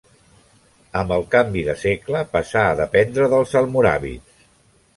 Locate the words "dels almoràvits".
3.35-4.45